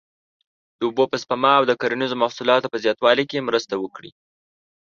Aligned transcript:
د 0.77 0.79
اوبو 0.87 1.03
په 1.11 1.17
سپما 1.23 1.51
او 1.59 1.63
د 1.67 1.71
کرنیزو 1.81 2.15
محصولاتو 2.23 2.71
په 2.73 2.77
زیاتوالي 2.83 3.25
کې 3.29 3.45
مرسته 3.47 3.73
وکړي. 3.79 4.11